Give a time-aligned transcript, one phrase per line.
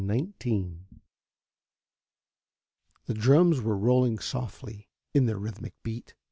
[0.01, 0.79] The
[3.13, 6.15] drums were rolling softly in their rhythmic beat.